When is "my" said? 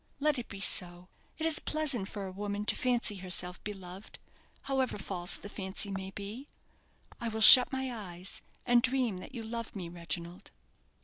7.71-7.93